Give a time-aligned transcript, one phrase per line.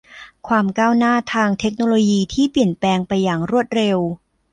[0.47, 3.99] ความก้าวหน้าทางเทคโนโลยีที่เปลี่ยนแปลงไปอย่างรวดเร็ว